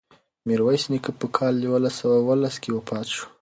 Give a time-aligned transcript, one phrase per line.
[0.47, 3.25] میرویس نیکه په کال یوولس سوه اوولس کې وفات شو.